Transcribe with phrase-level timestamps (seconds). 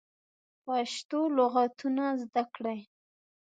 [0.65, 2.79] پښتو لغاتونه زده کړی